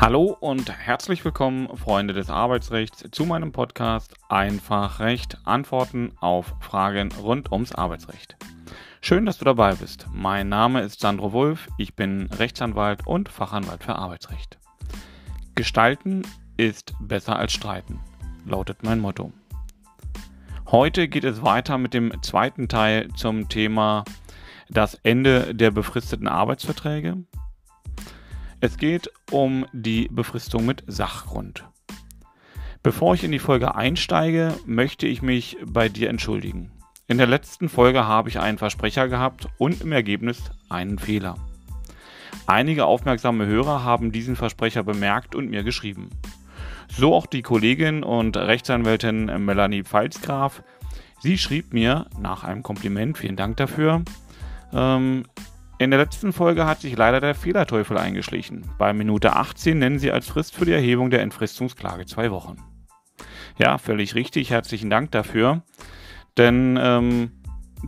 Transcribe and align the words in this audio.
Hallo 0.00 0.36
und 0.40 0.70
herzlich 0.70 1.22
willkommen, 1.24 1.68
Freunde 1.76 2.14
des 2.14 2.30
Arbeitsrechts, 2.30 3.04
zu 3.10 3.26
meinem 3.26 3.52
Podcast 3.52 4.14
Einfach 4.30 5.00
Recht. 5.00 5.36
Antworten 5.44 6.12
auf 6.20 6.54
Fragen 6.60 7.12
rund 7.12 7.52
ums 7.52 7.74
Arbeitsrecht. 7.74 8.36
Schön, 9.02 9.26
dass 9.26 9.36
du 9.36 9.44
dabei 9.44 9.74
bist. 9.74 10.06
Mein 10.10 10.48
Name 10.48 10.80
ist 10.80 11.00
Sandro 11.00 11.34
Wulff, 11.34 11.68
ich 11.76 11.94
bin 11.94 12.30
Rechtsanwalt 12.32 13.06
und 13.06 13.28
Fachanwalt 13.28 13.84
für 13.84 13.96
Arbeitsrecht. 13.96 14.58
Gestalten 15.54 16.22
ist 16.56 16.94
besser 17.00 17.36
als 17.36 17.52
streiten, 17.52 18.00
lautet 18.46 18.82
mein 18.82 19.00
Motto. 19.00 19.32
Heute 20.70 21.08
geht 21.08 21.24
es 21.24 21.42
weiter 21.42 21.78
mit 21.78 21.94
dem 21.94 22.22
zweiten 22.22 22.68
Teil 22.68 23.08
zum 23.16 23.48
Thema 23.48 24.04
das 24.68 24.94
Ende 25.02 25.54
der 25.54 25.70
befristeten 25.70 26.28
Arbeitsverträge 26.28 27.24
es 28.64 28.78
geht 28.78 29.10
um 29.30 29.66
die 29.74 30.08
Befristung 30.10 30.64
mit 30.64 30.84
Sachgrund. 30.86 31.64
Bevor 32.82 33.12
ich 33.12 33.22
in 33.22 33.30
die 33.30 33.38
Folge 33.38 33.74
einsteige, 33.74 34.54
möchte 34.64 35.06
ich 35.06 35.20
mich 35.20 35.58
bei 35.66 35.90
dir 35.90 36.08
entschuldigen. 36.08 36.72
In 37.06 37.18
der 37.18 37.26
letzten 37.26 37.68
Folge 37.68 38.06
habe 38.06 38.30
ich 38.30 38.40
einen 38.40 38.56
Versprecher 38.56 39.08
gehabt 39.08 39.48
und 39.58 39.82
im 39.82 39.92
Ergebnis 39.92 40.50
einen 40.70 40.98
Fehler. 40.98 41.36
Einige 42.46 42.84
aufmerksame 42.84 43.46
Hörer 43.46 43.84
haben 43.84 44.12
diesen 44.12 44.36
Versprecher 44.36 44.82
bemerkt 44.82 45.34
und 45.34 45.50
mir 45.50 45.62
geschrieben. 45.62 46.10
So 46.88 47.14
auch 47.14 47.26
die 47.26 47.42
Kollegin 47.42 48.02
und 48.02 48.36
Rechtsanwältin 48.36 49.44
Melanie 49.44 49.82
Pfalzgraf. 49.82 50.62
Sie 51.20 51.38
schrieb 51.38 51.72
mir 51.72 52.06
nach 52.20 52.44
einem 52.44 52.62
Kompliment, 52.62 53.16
vielen 53.16 53.36
Dank 53.36 53.56
dafür, 53.56 54.02
ähm, 54.72 55.24
in 55.78 55.90
der 55.90 55.98
letzten 55.98 56.32
Folge 56.32 56.66
hat 56.66 56.80
sich 56.80 56.96
leider 56.96 57.20
der 57.20 57.34
Fehlerteufel 57.34 57.98
eingeschlichen. 57.98 58.64
Bei 58.78 58.92
Minute 58.92 59.34
18 59.34 59.78
nennen 59.78 59.98
Sie 59.98 60.12
als 60.12 60.28
Frist 60.28 60.54
für 60.54 60.64
die 60.64 60.72
Erhebung 60.72 61.10
der 61.10 61.22
Entfristungsklage 61.22 62.06
zwei 62.06 62.30
Wochen. 62.30 62.56
Ja, 63.58 63.78
völlig 63.78 64.14
richtig. 64.14 64.50
Herzlichen 64.50 64.88
Dank 64.88 65.10
dafür. 65.10 65.62
Denn 66.36 66.78
ähm, 66.80 67.32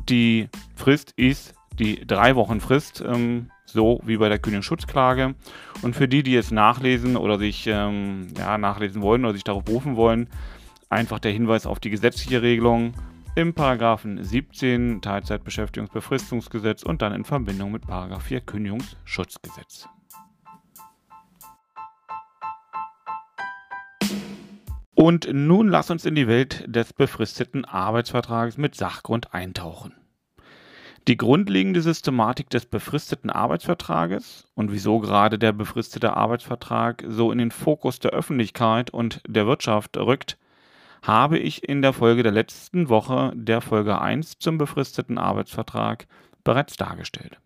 die 0.09 0.48
Frist 0.75 1.12
ist 1.16 1.55
die 1.78 2.06
drei 2.06 2.34
Wochen 2.34 2.61
Frist, 2.61 3.05
ähm, 3.06 3.50
so 3.67 4.00
wie 4.05 4.17
bei 4.17 4.28
der 4.28 4.39
Kündigungsschutzklage. 4.39 5.34
Und 5.83 5.95
für 5.95 6.09
die, 6.09 6.22
die 6.22 6.36
es 6.36 6.50
nachlesen 6.50 7.17
oder 7.17 7.39
sich 7.39 7.67
ähm, 7.67 8.28
ja, 8.39 8.56
nachlesen 8.56 9.03
wollen 9.03 9.25
oder 9.25 9.34
sich 9.34 9.45
darauf 9.45 9.64
berufen 9.64 9.97
wollen, 9.97 10.28
einfach 10.89 11.19
der 11.19 11.33
Hinweis 11.33 11.67
auf 11.67 11.81
die 11.81 11.91
gesetzliche 11.91 12.42
Regelung 12.42 12.94
im 13.34 13.53
Paragraphen 13.53 14.22
17 14.25 15.03
Teilzeitbeschäftigungsbefristungsgesetz 15.03 16.83
und 16.83 17.03
dann 17.03 17.12
in 17.12 17.25
Verbindung 17.25 17.72
mit 17.72 17.87
Paragraph 17.87 18.22
4 18.22 18.41
Kündigungsschutzgesetz. 18.41 19.89
Und 24.94 25.28
nun 25.31 25.69
lass 25.69 25.91
uns 25.91 26.06
in 26.06 26.14
die 26.14 26.27
Welt 26.27 26.64
des 26.67 26.94
befristeten 26.94 27.67
Arbeitsvertrages 27.67 28.56
mit 28.56 28.75
Sachgrund 28.75 29.34
eintauchen. 29.34 29.92
Die 31.09 31.17
grundlegende 31.17 31.83
Systematik 31.83 32.51
des 32.51 32.67
befristeten 32.67 33.31
Arbeitsvertrages 33.31 34.49
und 34.57 34.73
wieso 34.73 34.99
gerade 34.99 35.39
der 35.39 35.53
befristete 35.53 36.17
Arbeitsvertrag 36.17 37.05
so 37.07 37.31
in 37.31 37.39
den 37.39 37.53
Fokus 37.53 38.01
der 38.01 38.11
Öffentlichkeit 38.11 38.91
und 38.91 39.23
der 39.29 39.47
Wirtschaft 39.47 39.97
rückt, 39.97 40.37
habe 41.03 41.39
ich 41.39 41.69
in 41.69 41.81
der 41.81 41.93
Folge 41.93 42.25
der 42.25 42.33
letzten 42.33 42.89
Woche, 42.89 43.33
der 43.37 43.61
Folge 43.61 44.01
1 44.01 44.41
zum 44.41 44.59
befristeten 44.59 45.16
Arbeitsvertrag, 45.16 46.09
bereits 46.43 46.77
dargestellt. 46.77 47.39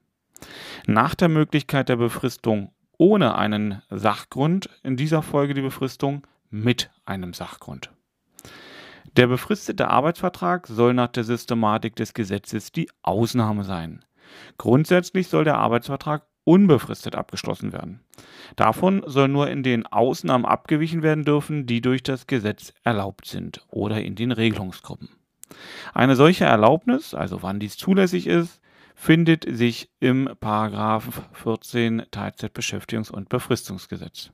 Nach 0.86 1.14
der 1.14 1.28
Möglichkeit 1.28 1.90
der 1.90 1.96
Befristung 1.96 2.72
ohne 2.96 3.34
einen 3.34 3.82
Sachgrund, 3.90 4.70
in 4.82 4.96
dieser 4.96 5.20
Folge 5.20 5.52
die 5.52 5.60
Befristung 5.60 6.26
mit 6.48 6.90
einem 7.04 7.34
Sachgrund. 7.34 7.90
Der 9.16 9.26
befristete 9.26 9.88
Arbeitsvertrag 9.88 10.66
soll 10.66 10.94
nach 10.94 11.08
der 11.08 11.24
Systematik 11.24 11.96
des 11.96 12.14
Gesetzes 12.14 12.72
die 12.72 12.88
Ausnahme 13.02 13.64
sein. 13.64 14.04
Grundsätzlich 14.58 15.28
soll 15.28 15.44
der 15.44 15.58
Arbeitsvertrag 15.58 16.24
unbefristet 16.44 17.14
abgeschlossen 17.14 17.72
werden. 17.72 18.00
Davon 18.56 19.02
soll 19.06 19.28
nur 19.28 19.50
in 19.50 19.62
den 19.62 19.86
Ausnahmen 19.86 20.44
abgewichen 20.44 21.02
werden 21.02 21.24
dürfen, 21.24 21.66
die 21.66 21.80
durch 21.80 22.02
das 22.02 22.26
Gesetz 22.26 22.72
erlaubt 22.82 23.26
sind 23.26 23.64
oder 23.68 24.02
in 24.02 24.14
den 24.14 24.32
Regelungsgruppen. 24.32 25.08
Eine 25.94 26.16
solche 26.16 26.44
Erlaubnis, 26.44 27.14
also 27.14 27.42
wann 27.42 27.60
dies 27.60 27.76
zulässig 27.76 28.26
ist, 28.26 28.60
findet 28.94 29.44
sich 29.48 29.90
im 29.98 30.28
Paragraph 30.40 31.22
14 31.32 32.02
Teilzeitbeschäftigungs- 32.10 33.10
und 33.10 33.28
Befristungsgesetz. 33.28 34.30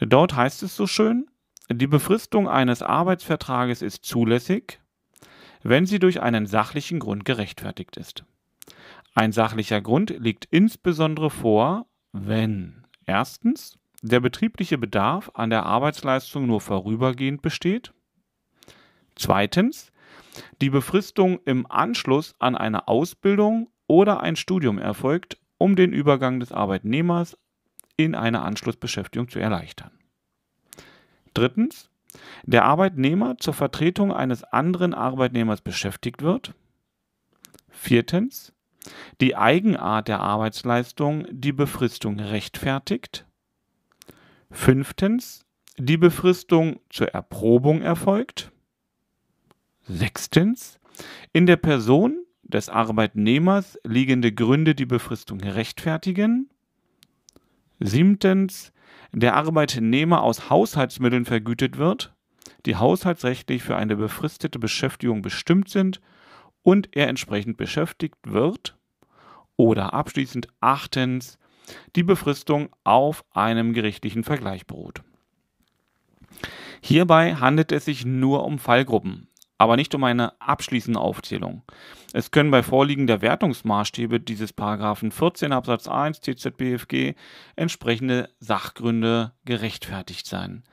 Dort 0.00 0.34
heißt 0.34 0.62
es 0.62 0.76
so 0.76 0.86
schön, 0.86 1.26
die 1.70 1.86
Befristung 1.86 2.48
eines 2.48 2.82
Arbeitsvertrages 2.82 3.82
ist 3.82 4.04
zulässig, 4.04 4.80
wenn 5.62 5.86
sie 5.86 5.98
durch 5.98 6.20
einen 6.20 6.46
sachlichen 6.46 6.98
Grund 6.98 7.24
gerechtfertigt 7.24 7.96
ist. 7.96 8.24
Ein 9.14 9.32
sachlicher 9.32 9.80
Grund 9.80 10.10
liegt 10.10 10.46
insbesondere 10.50 11.30
vor, 11.30 11.86
wenn 12.12 12.84
erstens 13.06 13.78
der 14.02 14.20
betriebliche 14.20 14.76
Bedarf 14.76 15.30
an 15.34 15.48
der 15.48 15.64
Arbeitsleistung 15.64 16.46
nur 16.46 16.60
vorübergehend 16.60 17.40
besteht, 17.40 17.94
zweitens 19.14 19.90
die 20.60 20.68
Befristung 20.68 21.40
im 21.46 21.70
Anschluss 21.70 22.34
an 22.38 22.56
eine 22.56 22.88
Ausbildung 22.88 23.70
oder 23.86 24.20
ein 24.20 24.36
Studium 24.36 24.78
erfolgt, 24.78 25.38
um 25.56 25.76
den 25.76 25.92
Übergang 25.92 26.40
des 26.40 26.52
Arbeitnehmers 26.52 27.38
in 27.96 28.14
eine 28.14 28.42
Anschlussbeschäftigung 28.42 29.28
zu 29.28 29.38
erleichtern. 29.38 29.92
Drittens, 31.34 31.90
der 32.44 32.64
Arbeitnehmer 32.64 33.36
zur 33.38 33.54
Vertretung 33.54 34.12
eines 34.12 34.44
anderen 34.44 34.94
Arbeitnehmers 34.94 35.60
beschäftigt 35.60 36.22
wird. 36.22 36.54
Viertens, 37.68 38.52
die 39.20 39.36
Eigenart 39.36 40.08
der 40.08 40.20
Arbeitsleistung 40.20 41.26
die 41.30 41.52
Befristung 41.52 42.20
rechtfertigt. 42.20 43.26
Fünftens, 44.50 45.44
die 45.76 45.96
Befristung 45.96 46.80
zur 46.88 47.08
Erprobung 47.08 47.82
erfolgt. 47.82 48.52
Sechstens, 49.82 50.78
in 51.32 51.46
der 51.46 51.56
Person 51.56 52.24
des 52.42 52.68
Arbeitnehmers 52.68 53.78
liegende 53.84 54.32
Gründe 54.32 54.74
die 54.74 54.86
Befristung 54.86 55.40
rechtfertigen. 55.40 56.50
Siebtens, 57.86 58.72
der 59.12 59.36
Arbeitnehmer 59.36 60.22
aus 60.22 60.48
Haushaltsmitteln 60.48 61.26
vergütet 61.26 61.76
wird, 61.76 62.14
die 62.64 62.76
haushaltsrechtlich 62.76 63.62
für 63.62 63.76
eine 63.76 63.96
befristete 63.96 64.58
Beschäftigung 64.58 65.20
bestimmt 65.20 65.68
sind 65.68 66.00
und 66.62 66.88
er 66.96 67.08
entsprechend 67.08 67.58
beschäftigt 67.58 68.16
wird. 68.24 68.78
Oder 69.56 69.92
abschließend 69.92 70.48
achtens, 70.60 71.38
die 71.94 72.02
Befristung 72.02 72.70
auf 72.84 73.22
einem 73.32 73.74
gerichtlichen 73.74 74.24
Vergleich 74.24 74.66
beruht. 74.66 75.02
Hierbei 76.80 77.36
handelt 77.36 77.70
es 77.70 77.84
sich 77.84 78.06
nur 78.06 78.44
um 78.44 78.58
Fallgruppen, 78.58 79.28
aber 79.64 79.76
nicht 79.76 79.94
um 79.94 80.04
eine 80.04 80.38
abschließende 80.42 81.00
Aufzählung. 81.00 81.62
Es 82.12 82.30
können 82.30 82.50
bei 82.50 82.62
Vorliegen 82.62 83.06
der 83.06 83.22
Wertungsmaßstäbe 83.22 84.20
dieses 84.20 84.52
Paragraphen 84.52 85.10
14 85.10 85.52
Absatz 85.52 85.88
1 85.88 86.20
TZBFG 86.20 87.14
entsprechende 87.56 88.28
Sachgründe 88.40 89.32
gerechtfertigt 89.46 90.26
sein. 90.26 90.64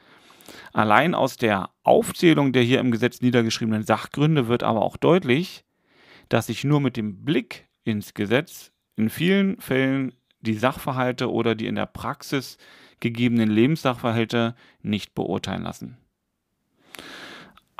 Allein 0.74 1.16
aus 1.16 1.38
der 1.38 1.70
Aufzählung 1.84 2.52
der 2.52 2.64
hier 2.64 2.82
im 2.82 2.92
Gesetz 2.92 3.22
niedergeschriebenen 3.22 3.84
Sachgründe 3.84 4.50
wird 4.50 4.62
aber 4.62 4.82
auch 4.82 4.98
deutlich, 4.98 5.64
dass 6.28 6.48
sich 6.48 6.66
nur 6.66 6.82
mit 6.82 6.98
dem 6.98 7.24
Blick 7.24 7.70
ins 7.86 8.14
Gesetz 8.14 8.74
in 8.98 9.10
vielen 9.10 9.58
Fällen 9.62 10.14
die 10.42 10.56
Sachverhalte 10.56 11.32
oder 11.32 11.56
die 11.56 11.68
in 11.68 11.76
der 11.76 11.86
Praxis 11.86 12.58
gegebenen 13.00 13.50
Lebenssachverhalte 13.50 14.54
nicht 14.82 15.16
beurteilen 15.16 15.64
lassen. 15.64 15.98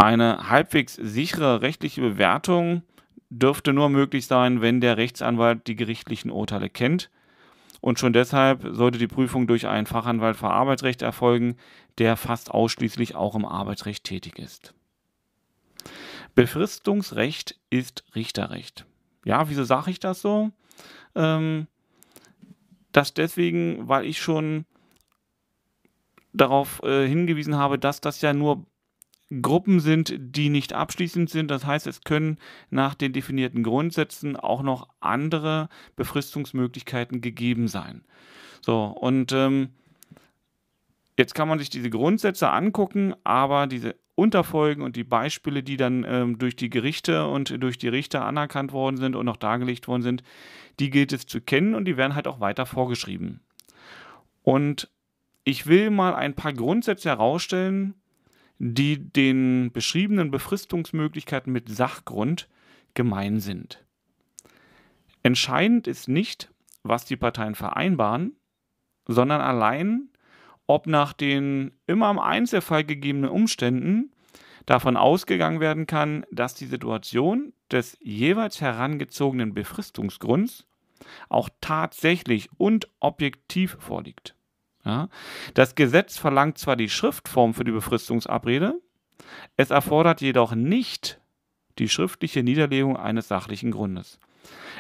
Eine 0.02 0.50
halbwegs 0.50 0.96
sichere 0.96 1.62
rechtliche 1.62 2.02
Bewertung 2.02 2.82
dürfte 3.30 3.72
nur 3.72 3.88
möglich 3.88 4.26
sein, 4.26 4.60
wenn 4.60 4.82
der 4.82 4.98
Rechtsanwalt 4.98 5.68
die 5.68 5.76
gerichtlichen 5.76 6.32
Urteile 6.32 6.72
kennt. 6.72 7.12
Und 7.82 8.00
schon 8.00 8.12
deshalb 8.12 8.68
sollte 8.72 8.98
die 8.98 9.08
Prüfung 9.08 9.46
durch 9.46 9.68
einen 9.68 9.86
Fachanwalt 9.86 10.38
für 10.38 10.50
Arbeitsrecht 10.50 11.04
erfolgen, 11.04 11.56
der 12.00 12.18
fast 12.18 12.50
ausschließlich 12.50 13.14
auch 13.14 13.36
im 13.36 13.46
Arbeitsrecht 13.46 14.04
tätig 14.04 14.40
ist. 14.40 14.74
Befristungsrecht 16.34 17.60
ist 17.70 18.04
Richterrecht. 18.16 18.88
Ja, 19.24 19.50
wieso 19.50 19.64
sage 19.66 19.92
ich 19.92 20.00
das 20.00 20.20
so? 20.20 20.50
Ähm, 21.14 21.68
das 22.92 23.14
deswegen, 23.14 23.88
weil 23.88 24.08
ich 24.08 24.20
schon 24.20 24.66
darauf 26.34 26.82
äh, 26.82 27.08
hingewiesen 27.08 27.56
habe, 27.56 27.78
dass 27.78 28.02
das 28.02 28.22
ja 28.22 28.34
nur 28.34 28.66
Gruppen 29.42 29.80
sind, 29.80 30.14
die 30.18 30.50
nicht 30.50 30.74
abschließend 30.74 31.30
sind. 31.30 31.50
Das 31.50 31.66
heißt, 31.66 31.88
es 31.88 32.02
können 32.02 32.38
nach 32.70 32.96
den 32.96 33.14
definierten 33.14 33.64
Grundsätzen 33.64 34.36
auch 34.36 34.62
noch 34.62 34.90
andere 35.00 35.70
Befristungsmöglichkeiten 35.96 37.22
gegeben 37.22 37.68
sein. 37.68 38.04
So, 38.62 38.84
und 38.86 39.32
ähm, 39.32 39.70
jetzt 41.18 41.34
kann 41.34 41.48
man 41.48 41.60
sich 41.60 41.70
diese 41.70 41.90
Grundsätze 41.90 42.50
angucken, 42.50 43.14
aber 43.24 43.68
diese 43.68 43.96
Unterfolgen 44.16 44.84
und 44.84 44.98
die 44.98 45.06
Beispiele, 45.06 45.64
die 45.64 45.78
dann 45.78 46.06
ähm, 46.08 46.38
durch 46.38 46.56
die 46.56 46.70
Gerichte 46.70 47.28
und 47.28 47.64
durch 47.64 47.78
die 47.78 47.88
Richter 47.88 48.26
anerkannt 48.26 48.74
worden 48.74 48.98
sind 48.98 49.16
und 49.16 49.28
auch 49.30 49.38
dargelegt 49.38 49.88
worden 49.88 50.02
sind, 50.02 50.24
die 50.80 50.90
gilt 50.90 51.14
es 51.14 51.26
zu 51.26 51.40
kennen 51.40 51.74
und 51.74 51.86
die 51.86 51.96
werden 51.96 52.16
halt 52.16 52.28
auch 52.28 52.40
weiter 52.40 52.66
vorgeschrieben. 52.66 53.40
Und 54.44 54.90
ich 55.44 55.68
will 55.68 55.90
mal 55.90 56.14
ein 56.14 56.36
paar 56.36 56.54
Grundsätze 56.54 57.10
herausstellen, 57.10 57.96
die 58.64 59.12
den 59.12 59.72
beschriebenen 59.72 60.30
Befristungsmöglichkeiten 60.30 61.52
mit 61.52 61.68
Sachgrund 61.68 62.48
gemein 62.94 63.40
sind. 63.40 63.84
Entscheidend 65.24 65.88
ist 65.88 66.08
nicht, 66.08 66.52
was 66.84 67.06
die 67.06 67.16
Parteien 67.16 67.56
vereinbaren, 67.56 68.36
sondern 69.08 69.42
allein, 69.42 70.10
ob 70.68 70.86
nach 70.86 71.14
den 71.14 71.72
immer 71.88 72.12
im 72.12 72.20
Einzelfall 72.20 72.84
gegebenen 72.84 73.32
Umständen 73.32 74.12
davon 74.68 74.96
ausgegangen 74.96 75.60
werden 75.60 75.88
kann, 75.88 76.24
dass 76.32 76.54
die 76.54 76.68
Situation 76.68 77.54
des 77.72 77.98
jeweils 78.00 78.62
herangezogenen 78.62 79.56
Befristungsgrunds 79.56 80.68
auch 81.30 81.50
tatsächlich 81.62 82.48
und 82.60 82.88
objektiv 83.00 83.78
vorliegt. 83.80 84.36
Ja? 84.86 85.10
Das 85.54 85.76
Gesetz 85.76 86.18
verlangt 86.18 86.58
zwar 86.58 86.76
die 86.76 86.90
Schriftform 86.90 87.54
für 87.54 87.64
die 87.64 87.72
Befristungsabrede, 87.72 88.80
es 89.58 89.70
erfordert 89.70 90.22
jedoch 90.22 90.56
nicht 90.56 91.20
die 91.80 91.90
schriftliche 91.90 92.44
Niederlegung 92.44 92.98
eines 92.98 93.28
sachlichen 93.28 93.72
Grundes. 93.72 94.20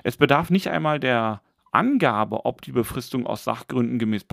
Es 0.03 0.18
bedarf 0.18 0.50
nicht 0.50 0.68
einmal 0.68 1.00
der 1.00 1.42
Angabe, 1.71 2.45
ob 2.45 2.62
die 2.62 2.74
Befristung 2.74 3.25
aus 3.25 3.44
Sachgründen 3.44 3.98
gemäß 3.98 4.25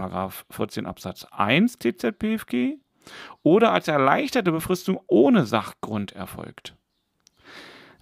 14 0.51 0.87
Absatz 0.87 1.27
1 1.31 1.79
TZPFG 1.79 2.79
oder 3.43 3.73
als 3.73 3.89
erleichterte 3.89 4.53
Befristung 4.53 5.01
ohne 5.07 5.47
Sachgrund 5.47 6.13
erfolgt. 6.13 6.75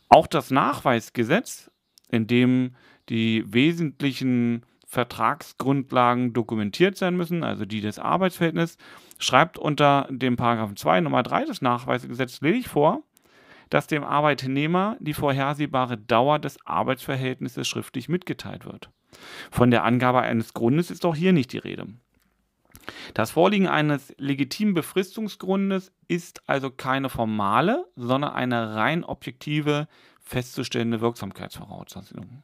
Auch 0.08 0.26
das 0.26 0.50
Nachweisgesetz, 0.50 1.70
in 2.08 2.26
dem 2.26 2.76
die 3.08 3.44
wesentlichen 3.52 4.64
Vertragsgrundlagen 4.86 6.32
dokumentiert 6.32 6.96
sein 6.96 7.16
müssen, 7.16 7.42
also 7.42 7.64
die 7.64 7.80
des 7.80 7.98
Arbeitsverhältnisses, 7.98 8.78
schreibt 9.18 9.58
unter 9.58 10.06
dem 10.10 10.36
Paragraphen 10.36 10.76
2 10.76 11.00
Nummer 11.00 11.22
3 11.22 11.44
des 11.44 11.60
Nachweisgesetzes 11.60 12.40
lediglich 12.40 12.68
vor, 12.68 13.02
dass 13.68 13.88
dem 13.88 14.04
Arbeitnehmer 14.04 14.96
die 15.00 15.14
vorhersehbare 15.14 15.98
Dauer 15.98 16.38
des 16.38 16.64
Arbeitsverhältnisses 16.66 17.66
schriftlich 17.66 18.08
mitgeteilt 18.08 18.64
wird. 18.64 18.90
Von 19.50 19.72
der 19.72 19.84
Angabe 19.84 20.20
eines 20.20 20.54
Grundes 20.54 20.90
ist 20.90 21.04
auch 21.04 21.16
hier 21.16 21.32
nicht 21.32 21.52
die 21.52 21.58
Rede. 21.58 21.86
Das 23.14 23.32
Vorliegen 23.32 23.66
eines 23.66 24.14
legitimen 24.18 24.74
Befristungsgrundes 24.74 25.92
ist 26.06 26.48
also 26.48 26.70
keine 26.70 27.08
formale, 27.08 27.86
sondern 27.96 28.32
eine 28.32 28.76
rein 28.76 29.02
objektive 29.02 29.88
festzustellende 30.20 31.00
Wirksamkeitsvoraussetzung. 31.00 32.42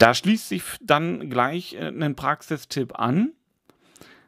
Da 0.00 0.14
schließt 0.14 0.48
sich 0.48 0.62
dann 0.80 1.28
gleich 1.28 1.74
äh, 1.74 1.88
ein 1.88 2.16
Praxistipp 2.16 2.98
an. 2.98 3.34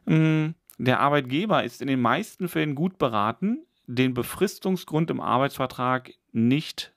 Hm, 0.07 0.55
der 0.77 1.01
Arbeitgeber 1.01 1.65
ist 1.65 1.81
in 1.81 1.89
den 1.89 2.01
meisten 2.01 2.49
Fällen 2.49 2.75
gut 2.75 2.99
beraten, 2.99 3.65
den 3.87 4.13
Befristungsgrund 4.13 5.11
im 5.11 5.21
Arbeitsvertrag 5.21 6.13
nicht 6.31 6.93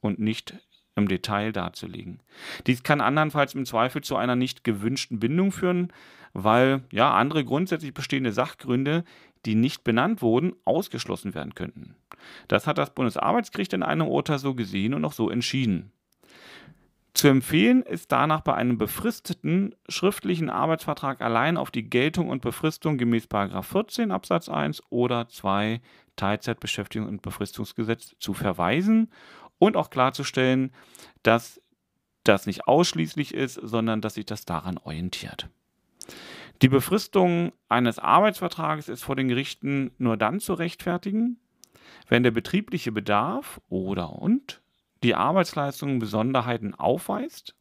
und 0.00 0.20
nicht 0.20 0.54
im 0.94 1.08
Detail 1.08 1.50
darzulegen. 1.50 2.22
Dies 2.68 2.84
kann 2.84 3.00
andernfalls 3.00 3.54
im 3.54 3.66
Zweifel 3.66 4.02
zu 4.02 4.14
einer 4.14 4.36
nicht 4.36 4.62
gewünschten 4.62 5.18
Bindung 5.18 5.50
führen, 5.50 5.92
weil 6.32 6.84
ja 6.92 7.12
andere 7.12 7.44
grundsätzlich 7.44 7.94
bestehende 7.94 8.32
Sachgründe, 8.32 9.04
die 9.44 9.56
nicht 9.56 9.82
benannt 9.82 10.22
wurden, 10.22 10.54
ausgeschlossen 10.64 11.34
werden 11.34 11.56
könnten. 11.56 11.96
Das 12.46 12.68
hat 12.68 12.78
das 12.78 12.94
Bundesarbeitsgericht 12.94 13.72
in 13.72 13.82
einem 13.82 14.06
Urteil 14.06 14.38
so 14.38 14.54
gesehen 14.54 14.94
und 14.94 15.04
auch 15.04 15.14
so 15.14 15.30
entschieden. 15.30 15.90
Zu 17.20 17.28
empfehlen 17.28 17.82
ist 17.82 18.12
danach 18.12 18.40
bei 18.40 18.54
einem 18.54 18.78
befristeten 18.78 19.74
schriftlichen 19.90 20.48
Arbeitsvertrag 20.48 21.20
allein 21.20 21.58
auf 21.58 21.70
die 21.70 21.90
Geltung 21.90 22.30
und 22.30 22.40
Befristung 22.40 22.96
gemäß 22.96 23.28
14 23.30 24.10
Absatz 24.10 24.48
1 24.48 24.84
oder 24.88 25.28
2 25.28 25.82
Teilzeitbeschäftigung 26.16 27.06
und 27.06 27.20
Befristungsgesetz 27.20 28.16
zu 28.20 28.32
verweisen 28.32 29.12
und 29.58 29.76
auch 29.76 29.90
klarzustellen, 29.90 30.72
dass 31.22 31.60
das 32.24 32.46
nicht 32.46 32.66
ausschließlich 32.66 33.34
ist, 33.34 33.60
sondern 33.62 34.00
dass 34.00 34.14
sich 34.14 34.24
das 34.24 34.46
daran 34.46 34.78
orientiert. 34.78 35.50
Die 36.62 36.70
Befristung 36.70 37.52
eines 37.68 37.98
Arbeitsvertrages 37.98 38.88
ist 38.88 39.02
vor 39.04 39.14
den 39.14 39.28
Gerichten 39.28 39.90
nur 39.98 40.16
dann 40.16 40.40
zu 40.40 40.54
rechtfertigen, 40.54 41.38
wenn 42.08 42.22
der 42.22 42.30
betriebliche 42.30 42.92
Bedarf 42.92 43.60
oder 43.68 44.10
und 44.10 44.62
die 45.02 45.14
Arbeitsleistung 45.14 45.98
Besonderheiten 45.98 46.74
aufweist, 46.74 47.54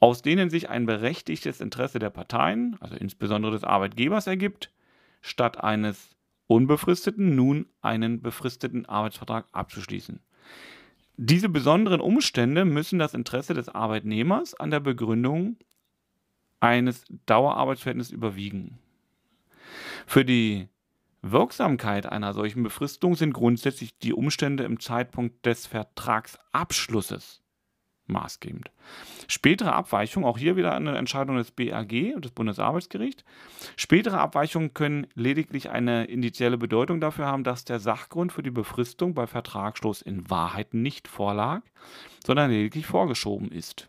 aus 0.00 0.22
denen 0.22 0.50
sich 0.50 0.68
ein 0.68 0.86
berechtigtes 0.86 1.60
Interesse 1.60 1.98
der 1.98 2.10
Parteien, 2.10 2.76
also 2.80 2.96
insbesondere 2.96 3.52
des 3.52 3.64
Arbeitgebers, 3.64 4.26
ergibt, 4.26 4.70
statt 5.20 5.62
eines 5.62 6.16
unbefristeten 6.46 7.34
nun 7.34 7.66
einen 7.80 8.20
befristeten 8.20 8.86
Arbeitsvertrag 8.86 9.46
abzuschließen. 9.52 10.20
Diese 11.16 11.48
besonderen 11.48 12.00
Umstände 12.00 12.64
müssen 12.64 12.98
das 12.98 13.14
Interesse 13.14 13.54
des 13.54 13.68
Arbeitnehmers 13.68 14.54
an 14.54 14.70
der 14.70 14.80
Begründung 14.80 15.56
eines 16.60 17.04
Dauerarbeitsverhältnisses 17.26 18.12
überwiegen. 18.12 18.78
Für 20.06 20.24
die 20.24 20.68
Wirksamkeit 21.32 22.06
einer 22.06 22.34
solchen 22.34 22.62
Befristung 22.62 23.14
sind 23.14 23.32
grundsätzlich 23.32 23.98
die 23.98 24.12
Umstände 24.12 24.64
im 24.64 24.78
Zeitpunkt 24.78 25.46
des 25.46 25.66
Vertragsabschlusses 25.66 27.40
maßgebend. 28.06 28.70
Spätere 29.28 29.72
Abweichungen, 29.72 30.28
auch 30.28 30.36
hier 30.36 30.56
wieder 30.56 30.74
eine 30.74 30.96
Entscheidung 30.96 31.36
des 31.36 31.50
BAG 31.50 32.14
und 32.14 32.24
des 32.24 32.32
Bundesarbeitsgerichts, 32.32 33.24
spätere 33.76 34.18
Abweichungen 34.18 34.74
können 34.74 35.06
lediglich 35.14 35.70
eine 35.70 36.04
indizielle 36.04 36.58
Bedeutung 36.58 37.00
dafür 37.00 37.26
haben, 37.26 37.44
dass 37.44 37.64
der 37.64 37.80
Sachgrund 37.80 38.32
für 38.32 38.42
die 38.42 38.50
Befristung 38.50 39.14
bei 39.14 39.26
Vertragsschluss 39.26 40.02
in 40.02 40.28
Wahrheit 40.28 40.74
nicht 40.74 41.08
vorlag, 41.08 41.62
sondern 42.24 42.50
lediglich 42.50 42.86
vorgeschoben 42.86 43.50
ist. 43.50 43.88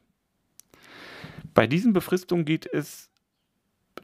Bei 1.54 1.68
diesen 1.68 1.94
Befristungen 1.94 2.46
geht 2.46 2.65
es 2.65 3.10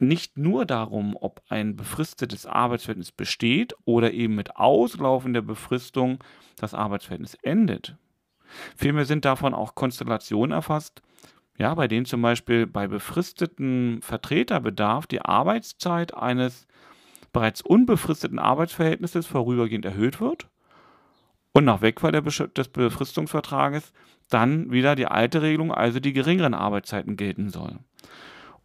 nicht 0.01 0.37
nur 0.37 0.65
darum, 0.65 1.15
ob 1.19 1.41
ein 1.49 1.75
befristetes 1.75 2.45
Arbeitsverhältnis 2.45 3.11
besteht 3.11 3.73
oder 3.85 4.11
eben 4.11 4.35
mit 4.35 4.55
Auslaufen 4.55 5.33
der 5.33 5.41
Befristung 5.41 6.19
das 6.57 6.73
Arbeitsverhältnis 6.73 7.35
endet. 7.43 7.95
Vielmehr 8.75 9.05
sind 9.05 9.25
davon 9.25 9.53
auch 9.53 9.75
Konstellationen 9.75 10.51
erfasst, 10.51 11.01
ja, 11.57 11.73
bei 11.75 11.87
denen 11.87 12.05
zum 12.05 12.21
Beispiel 12.21 12.65
bei 12.65 12.87
befristeten 12.87 14.01
Vertreterbedarf 14.01 15.05
die 15.07 15.21
Arbeitszeit 15.21 16.13
eines 16.15 16.67
bereits 17.31 17.61
unbefristeten 17.61 18.39
Arbeitsverhältnisses 18.39 19.27
vorübergehend 19.27 19.85
erhöht 19.85 20.19
wird 20.19 20.49
und 21.53 21.65
nach 21.65 21.81
Wegfall 21.81 22.11
des 22.11 22.67
Befristungsvertrages 22.69 23.93
dann 24.29 24.71
wieder 24.71 24.95
die 24.95 25.07
alte 25.07 25.41
Regelung, 25.41 25.71
also 25.71 25.99
die 25.99 26.13
geringeren 26.13 26.53
Arbeitszeiten 26.53 27.17
gelten 27.17 27.49
soll. 27.49 27.79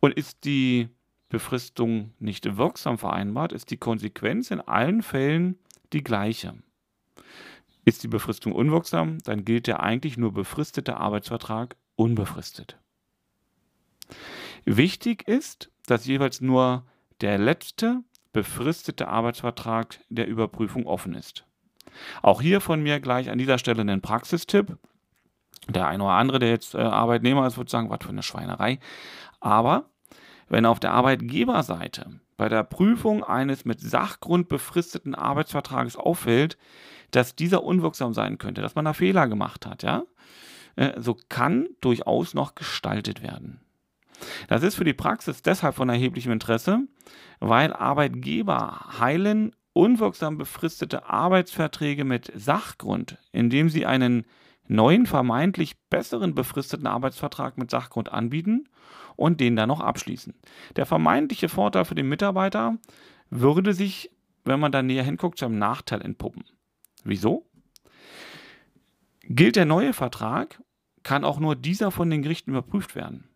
Und 0.01 0.15
ist 0.15 0.45
die 0.45 0.89
Befristung 1.29 2.13
nicht 2.19 2.57
wirksam 2.57 2.99
vereinbart, 2.99 3.53
ist 3.53 3.71
die 3.71 3.77
Konsequenz 3.77 4.51
in 4.51 4.61
allen 4.61 5.03
Fällen 5.03 5.59
die 5.93 6.05
gleiche. 6.05 6.55
Ist 7.85 8.03
die 8.03 8.09
Befristung 8.09 8.53
unwirksam, 8.53 9.19
dann 9.25 9.45
gilt 9.45 9.67
der 9.67 9.81
eigentlich 9.83 10.17
nur 10.17 10.33
befristete 10.33 10.97
Arbeitsvertrag 10.97 11.77
unbefristet. 11.97 12.79
Wichtig 14.65 15.27
ist, 15.29 15.71
dass 15.87 16.07
jeweils 16.07 16.41
nur 16.41 16.85
der 17.21 17.39
letzte 17.39 18.03
befristete 18.33 19.09
Arbeitsvertrag 19.09 20.01
der 20.09 20.27
Überprüfung 20.27 20.87
offen 20.87 21.15
ist. 21.15 21.45
Auch 22.23 22.43
hier 22.43 22.61
von 22.61 22.83
mir 22.83 23.01
gleich 23.01 23.31
an 23.31 23.39
dieser 23.39 23.59
Stelle 23.59 23.81
einen 23.81 24.03
Praxistipp. 24.03 24.77
Der 25.69 25.87
eine 25.89 26.05
oder 26.05 26.13
andere, 26.13 26.39
der 26.39 26.51
jetzt 26.51 26.75
äh, 26.75 26.79
Arbeitnehmer 26.79 27.47
ist, 27.47 27.57
wird 27.57 27.71
sagen, 27.71 27.91
was 27.91 28.01
für 28.03 28.11
eine 28.11 28.23
Schweinerei. 28.23 28.79
Aber 29.41 29.89
wenn 30.49 30.67
auf 30.67 30.81
der 30.81 30.93
Arbeitgeberseite 30.93 32.21
bei 32.37 32.49
der 32.49 32.65
Prüfung 32.65 33.25
eines 33.25 33.65
mit 33.65 33.81
Sachgrund 33.81 34.49
befristeten 34.49 35.15
Arbeitsvertrages 35.15 35.97
auffällt, 35.97 36.59
dass 37.11 37.35
dieser 37.35 37.63
unwirksam 37.63 38.13
sein 38.15 38.39
könnte, 38.39 38.61
dass 38.61 38.75
man 38.75 38.85
da 38.85 38.93
Fehler 38.93 39.27
gemacht 39.29 39.67
hat, 39.67 39.83
ja, 39.83 40.05
äh, 40.77 41.01
so 41.01 41.17
kann 41.29 41.69
durchaus 41.81 42.35
noch 42.35 42.55
gestaltet 42.55 43.23
werden. 43.23 43.61
Das 44.49 44.63
ist 44.63 44.77
für 44.77 44.85
die 44.85 44.95
Praxis 44.95 45.43
deshalb 45.43 45.75
von 45.75 45.89
erheblichem 45.89 46.33
Interesse, 46.33 46.81
weil 47.41 47.73
Arbeitgeber 47.73 48.99
heilen 48.99 49.55
unwirksam 49.73 50.39
befristete 50.39 51.09
Arbeitsverträge 51.09 52.05
mit 52.05 52.33
Sachgrund, 52.35 53.19
indem 53.33 53.69
sie 53.69 53.85
einen 53.85 54.25
neuen, 54.69 55.07
vermeintlich 55.07 55.77
besseren 55.89 56.35
befristeten 56.35 56.87
Arbeitsvertrag 56.87 57.59
mit 57.59 57.71
Sachgrund 57.71 58.13
anbieten 58.13 58.69
und 59.17 59.41
den 59.41 59.57
dann 59.57 59.69
noch 59.69 59.81
abschließen. 59.81 60.35
Der 60.77 60.87
vermeintliche 60.87 61.49
Vorteil 61.49 61.85
für 61.85 61.95
den 61.95 62.09
Mitarbeiter 62.09 62.77
würde 63.31 63.75
sich, 63.75 64.11
wenn 64.45 64.61
man 64.61 64.73
da 64.73 64.83
näher 64.83 65.05
hinguckt, 65.05 65.39
zu 65.39 65.47
einem 65.47 65.59
Nachteil 65.59 66.03
entpuppen. 66.03 66.45
Wieso? 67.05 67.47
Gilt 69.23 69.57
der 69.57 69.65
neue 69.65 69.93
Vertrag, 69.93 70.63
kann 71.03 71.25
auch 71.25 71.41
nur 71.41 71.57
dieser 71.57 71.91
von 71.91 72.11
den 72.11 72.23
Gerichten 72.23 72.51
überprüft 72.51 72.95
werden. 72.95 73.29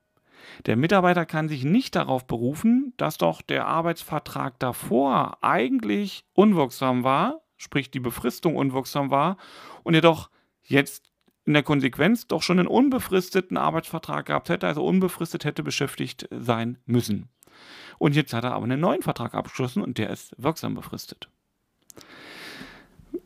Der 0.66 0.76
Mitarbeiter 0.76 1.26
kann 1.26 1.48
sich 1.48 1.64
nicht 1.64 1.94
darauf 1.96 2.26
berufen, 2.26 2.92
dass 2.96 3.18
doch 3.18 3.42
der 3.42 3.66
Arbeitsvertrag 3.66 4.58
davor 4.58 5.38
eigentlich 5.42 6.24
unwirksam 6.32 7.04
war, 7.04 7.40
sprich 7.56 7.90
die 7.90 8.00
Befristung 8.00 8.56
unwirksam 8.56 9.10
war, 9.10 9.36
und 9.82 9.94
er 9.94 10.00
doch 10.00 10.30
jetzt 10.62 11.09
in 11.50 11.54
der 11.54 11.64
Konsequenz 11.64 12.28
doch 12.28 12.42
schon 12.42 12.60
einen 12.60 12.68
unbefristeten 12.68 13.56
Arbeitsvertrag 13.56 14.26
gehabt 14.26 14.48
hätte, 14.50 14.68
also 14.68 14.84
unbefristet 14.84 15.44
hätte 15.44 15.64
beschäftigt 15.64 16.28
sein 16.30 16.78
müssen. 16.86 17.28
Und 17.98 18.14
jetzt 18.14 18.32
hat 18.32 18.44
er 18.44 18.52
aber 18.52 18.64
einen 18.64 18.78
neuen 18.78 19.02
Vertrag 19.02 19.34
abgeschlossen 19.34 19.82
und 19.82 19.98
der 19.98 20.10
ist 20.10 20.32
wirksam 20.38 20.74
befristet. 20.74 21.28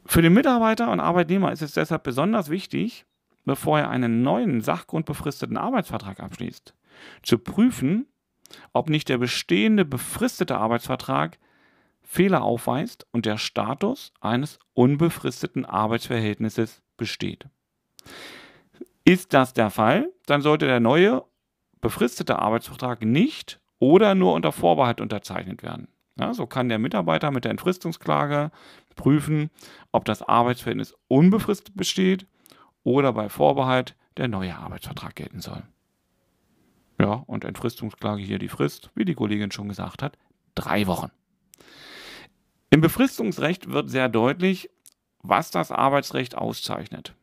Für 0.07 0.23
den 0.23 0.33
Mitarbeiter 0.33 0.91
und 0.91 1.01
Arbeitnehmer 1.01 1.53
ist 1.53 1.61
es 1.61 1.75
deshalb 1.75 2.03
besonders 2.03 2.49
wichtig, 2.49 3.05
bevor 3.45 3.79
er 3.79 3.91
einen 3.91 4.23
neuen 4.23 4.63
sachgrundbefristeten 4.63 5.59
Arbeitsvertrag 5.59 6.21
abschließt, 6.21 6.75
zu 7.23 7.37
prüfen, 7.37 8.07
ob 8.73 8.89
nicht 8.89 9.11
der 9.11 9.19
bestehende 9.19 9.85
befristete 9.85 10.57
Arbeitsvertrag 10.57 11.39
Fehler 12.01 12.43
aufweist 12.43 13.07
und 13.13 13.27
der 13.27 13.37
Status 13.37 14.15
eines 14.23 14.59
unbefristeten 14.73 15.67
Arbeitsverhältnisses 15.67 16.81
besteht. 16.97 17.49
Ist 19.05 19.35
das 19.35 19.53
der 19.53 19.71
Fall, 19.71 20.11
dann 20.27 20.43
sollte 20.43 20.67
der 20.67 20.81
neue 20.81 21.25
befristete 21.81 22.39
Arbeitsvertrag 22.39 23.03
nicht 23.03 23.61
oder 23.79 24.15
nur 24.15 24.33
unter 24.33 24.53
Vorbehalt 24.53 25.01
unterzeichnet 25.01 25.63
werden. 25.63 25.89
Ja, 26.19 26.33
so 26.33 26.47
kann 26.47 26.69
der 26.69 26.79
Mitarbeiter 26.79 27.31
mit 27.31 27.45
der 27.45 27.51
Entfristungsklage 27.51 28.51
prüfen, 28.95 29.51
ob 29.93 30.05
das 30.05 30.23
Arbeitsverhältnis 30.23 30.95
unbefristet 31.09 31.77
besteht 31.77 32.27
oder 32.85 33.13
bei 33.13 33.29
Vorbehalt 33.29 33.97
der 34.17 34.29
neue 34.29 34.57
Arbeitsvertrag 34.57 35.17
gelten 35.17 35.41
soll. 35.41 35.63
Ja, 37.01 37.25
und 37.27 37.45
Entfristungsklage 37.45 38.23
hier 38.23 38.39
die 38.39 38.49
Frist, 38.49 38.91
wie 38.95 39.05
die 39.05 39.15
Kollegin 39.15 39.51
schon 39.51 39.69
gesagt 39.69 40.03
hat, 40.03 40.17
drei 40.55 40.87
Wochen. 40.87 41.11
Im 42.71 42.81
Befristungsrecht 42.81 43.71
wird 43.71 43.91
sehr 43.91 44.09
deutlich, 44.09 44.71
was 45.23 45.51
das 45.51 45.73
Arbeitsrecht 45.73 46.37
auszeichnet. 46.37 47.15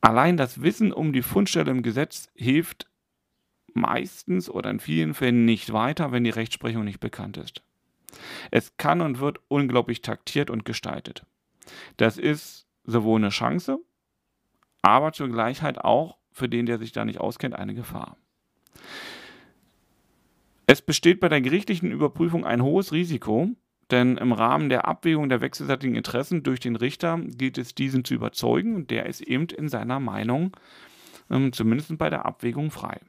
Allein 0.00 0.36
das 0.36 0.62
Wissen 0.62 0.92
um 0.92 1.12
die 1.12 1.22
Fundstelle 1.22 1.70
im 1.70 1.82
Gesetz 1.82 2.28
hilft 2.34 2.86
meistens 3.74 4.48
oder 4.48 4.70
in 4.70 4.80
vielen 4.80 5.14
Fällen 5.14 5.44
nicht 5.44 5.72
weiter, 5.72 6.12
wenn 6.12 6.24
die 6.24 6.30
Rechtsprechung 6.30 6.84
nicht 6.84 7.00
bekannt 7.00 7.36
ist. 7.36 7.62
Es 8.50 8.76
kann 8.76 9.00
und 9.00 9.20
wird 9.20 9.38
unglaublich 9.48 10.02
taktiert 10.02 10.50
und 10.50 10.64
gestaltet. 10.64 11.26
Das 11.96 12.16
ist 12.16 12.66
sowohl 12.84 13.20
eine 13.20 13.30
Chance, 13.30 13.78
aber 14.82 15.12
zur 15.12 15.28
Gleichheit 15.28 15.78
auch 15.78 16.16
für 16.32 16.48
den, 16.48 16.66
der 16.66 16.78
sich 16.78 16.92
da 16.92 17.04
nicht 17.04 17.20
auskennt, 17.20 17.54
eine 17.54 17.74
Gefahr. 17.74 18.16
Es 20.66 20.82
besteht 20.82 21.20
bei 21.20 21.28
der 21.28 21.40
gerichtlichen 21.40 21.90
Überprüfung 21.90 22.44
ein 22.44 22.62
hohes 22.62 22.92
Risiko, 22.92 23.50
denn 23.90 24.16
im 24.16 24.32
Rahmen 24.32 24.68
der 24.68 24.86
Abwägung 24.86 25.28
der 25.28 25.40
wechselseitigen 25.40 25.94
Interessen 25.94 26.42
durch 26.42 26.60
den 26.60 26.76
Richter 26.76 27.18
gilt 27.18 27.58
es, 27.58 27.74
diesen 27.74 28.04
zu 28.04 28.14
überzeugen 28.14 28.74
und 28.74 28.90
der 28.90 29.06
ist 29.06 29.20
eben 29.20 29.46
in 29.46 29.68
seiner 29.68 30.00
Meinung 30.00 30.56
ähm, 31.30 31.52
zumindest 31.52 31.96
bei 31.98 32.10
der 32.10 32.26
Abwägung 32.26 32.70
frei. 32.70 33.00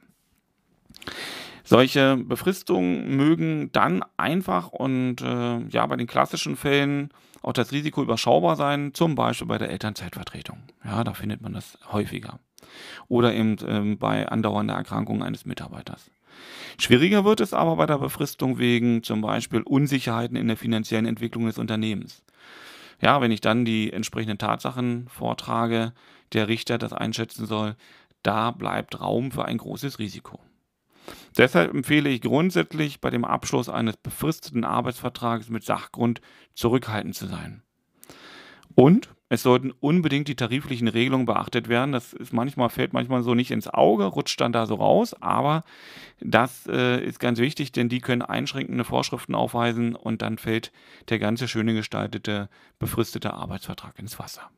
Solche 1.64 2.16
Befristungen 2.16 3.16
mögen 3.16 3.70
dann 3.72 4.02
einfach 4.16 4.68
und 4.68 5.20
äh, 5.20 5.58
ja 5.68 5.86
bei 5.86 5.96
den 5.96 6.06
klassischen 6.06 6.56
Fällen 6.56 7.10
auch 7.42 7.52
das 7.52 7.72
Risiko 7.72 8.02
überschaubar 8.02 8.56
sein, 8.56 8.94
zum 8.94 9.14
Beispiel 9.14 9.46
bei 9.46 9.58
der 9.58 9.70
Elternzeitvertretung. 9.70 10.58
Ja, 10.84 11.04
da 11.04 11.14
findet 11.14 11.40
man 11.40 11.52
das 11.52 11.78
häufiger. 11.92 12.40
Oder 13.08 13.34
eben 13.34 13.56
ähm, 13.66 13.98
bei 13.98 14.28
andauernder 14.28 14.74
Erkrankung 14.74 15.22
eines 15.22 15.44
Mitarbeiters. 15.44 16.10
Schwieriger 16.80 17.24
wird 17.24 17.40
es 17.40 17.52
aber 17.52 17.76
bei 17.76 17.86
der 17.86 17.98
Befristung 17.98 18.58
wegen 18.58 19.02
zum 19.02 19.20
Beispiel 19.20 19.62
Unsicherheiten 19.62 20.36
in 20.36 20.48
der 20.48 20.56
finanziellen 20.56 21.06
Entwicklung 21.06 21.46
des 21.46 21.58
Unternehmens. 21.58 22.22
Ja, 23.00 23.20
wenn 23.20 23.30
ich 23.30 23.40
dann 23.40 23.64
die 23.64 23.92
entsprechenden 23.92 24.38
Tatsachen 24.38 25.08
vortrage, 25.08 25.92
der 26.32 26.48
Richter 26.48 26.78
das 26.78 26.92
einschätzen 26.92 27.46
soll, 27.46 27.76
da 28.22 28.50
bleibt 28.50 29.00
Raum 29.00 29.30
für 29.30 29.44
ein 29.44 29.58
großes 29.58 29.98
Risiko. 29.98 30.40
Deshalb 31.36 31.72
empfehle 31.72 32.10
ich 32.10 32.20
grundsätzlich 32.20 33.00
bei 33.00 33.10
dem 33.10 33.24
Abschluss 33.24 33.68
eines 33.68 33.96
befristeten 33.96 34.64
Arbeitsvertrages 34.64 35.48
mit 35.48 35.64
Sachgrund 35.64 36.20
zurückhaltend 36.54 37.14
zu 37.14 37.26
sein. 37.26 37.62
Und 38.74 39.08
es 39.28 39.42
sollten 39.42 39.72
unbedingt 39.80 40.28
die 40.28 40.36
tariflichen 40.36 40.88
Regelungen 40.88 41.26
beachtet 41.26 41.68
werden. 41.68 41.92
Das 41.92 42.12
ist 42.14 42.32
manchmal, 42.32 42.70
fällt 42.70 42.92
manchmal 42.92 43.22
so 43.22 43.34
nicht 43.34 43.50
ins 43.50 43.68
Auge, 43.68 44.04
rutscht 44.04 44.40
dann 44.40 44.52
da 44.52 44.66
so 44.66 44.76
raus, 44.76 45.14
aber 45.20 45.64
das 46.20 46.66
äh, 46.66 47.04
ist 47.04 47.20
ganz 47.20 47.38
wichtig, 47.38 47.72
denn 47.72 47.88
die 47.88 48.00
können 48.00 48.22
einschränkende 48.22 48.84
Vorschriften 48.84 49.34
aufweisen 49.34 49.94
und 49.94 50.22
dann 50.22 50.38
fällt 50.38 50.72
der 51.10 51.18
ganze 51.18 51.46
schöne 51.46 51.74
gestaltete, 51.74 52.48
befristete 52.78 53.34
Arbeitsvertrag 53.34 53.98
ins 53.98 54.18
Wasser. 54.18 54.50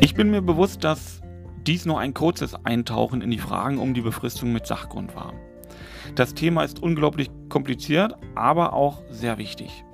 Ich 0.00 0.14
bin 0.14 0.30
mir 0.30 0.42
bewusst, 0.42 0.84
dass 0.84 1.22
dies 1.66 1.86
nur 1.86 1.98
ein 1.98 2.12
kurzes 2.12 2.54
Eintauchen 2.54 3.22
in 3.22 3.30
die 3.30 3.38
Fragen 3.38 3.78
um 3.78 3.94
die 3.94 4.00
Befristung 4.02 4.52
mit 4.52 4.66
Sachgrund 4.66 5.14
war. 5.14 5.32
Das 6.14 6.34
Thema 6.34 6.64
ist 6.64 6.82
unglaublich 6.82 7.30
kompliziert, 7.48 8.14
aber 8.34 8.72
auch 8.72 9.02
sehr 9.10 9.38
wichtig. 9.38 9.84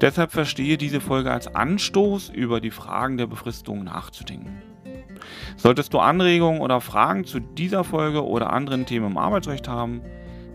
Deshalb 0.00 0.30
verstehe 0.30 0.78
diese 0.78 1.00
Folge 1.00 1.32
als 1.32 1.52
Anstoß, 1.54 2.30
über 2.30 2.60
die 2.60 2.70
Fragen 2.70 3.18
der 3.18 3.26
Befristung 3.26 3.84
nachzudenken. 3.84 4.62
Solltest 5.56 5.92
du 5.92 5.98
Anregungen 5.98 6.60
oder 6.60 6.80
Fragen 6.80 7.24
zu 7.24 7.40
dieser 7.40 7.82
Folge 7.82 8.24
oder 8.24 8.52
anderen 8.52 8.86
Themen 8.86 9.10
im 9.12 9.18
Arbeitsrecht 9.18 9.66
haben, 9.66 10.02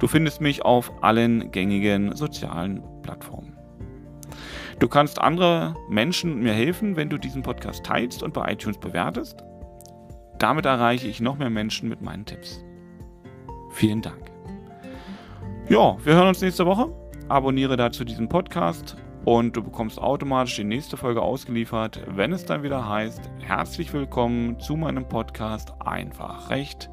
Du 0.00 0.06
findest 0.06 0.40
mich 0.40 0.64
auf 0.64 0.92
allen 1.02 1.50
gängigen 1.50 2.14
sozialen 2.14 2.82
Plattformen. 3.02 3.56
Du 4.80 4.88
kannst 4.88 5.20
andere 5.20 5.76
Menschen 5.88 6.40
mir 6.40 6.52
helfen, 6.52 6.96
wenn 6.96 7.08
du 7.08 7.16
diesen 7.16 7.42
Podcast 7.42 7.84
teilst 7.84 8.22
und 8.22 8.34
bei 8.34 8.52
iTunes 8.52 8.78
bewertest. 8.78 9.42
Damit 10.38 10.66
erreiche 10.66 11.08
ich 11.08 11.20
noch 11.20 11.38
mehr 11.38 11.50
Menschen 11.50 11.88
mit 11.88 12.02
meinen 12.02 12.26
Tipps. 12.26 12.64
Vielen 13.70 14.02
Dank. 14.02 14.30
Ja, 15.68 15.96
wir 16.04 16.14
hören 16.14 16.28
uns 16.28 16.40
nächste 16.42 16.66
Woche. 16.66 16.92
Abonniere 17.28 17.76
dazu 17.76 18.04
diesen 18.04 18.28
Podcast 18.28 18.96
und 19.24 19.56
du 19.56 19.62
bekommst 19.62 19.98
automatisch 19.98 20.56
die 20.56 20.64
nächste 20.64 20.96
Folge 20.96 21.22
ausgeliefert, 21.22 22.00
wenn 22.08 22.32
es 22.32 22.44
dann 22.44 22.62
wieder 22.62 22.88
heißt, 22.88 23.30
herzlich 23.40 23.92
willkommen 23.92 24.58
zu 24.60 24.76
meinem 24.76 25.08
Podcast 25.08 25.72
Einfach 25.80 26.50
Recht. 26.50 26.90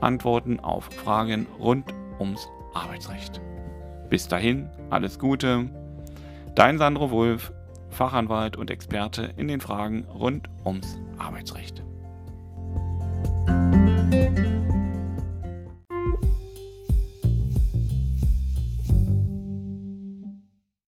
Antworten 0.00 0.60
auf 0.60 0.84
Fragen 0.84 1.46
rund 1.58 1.94
ums 2.18 2.48
Arbeitsrecht. 2.74 3.40
Bis 4.08 4.28
dahin, 4.28 4.68
alles 4.90 5.18
Gute. 5.18 5.68
Dein 6.54 6.78
Sandro 6.78 7.10
Wulf, 7.10 7.52
Fachanwalt 7.88 8.56
und 8.56 8.70
Experte 8.70 9.32
in 9.36 9.48
den 9.48 9.60
Fragen 9.60 10.04
rund 10.04 10.48
ums 10.64 10.98
Arbeitsrecht. 11.18 11.82